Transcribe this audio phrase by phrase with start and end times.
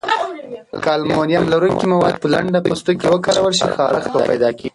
[0.83, 4.69] که المونیم لرونکي مواد په لنده پوستکي وکارول شي، خارښت پیدا کېږي.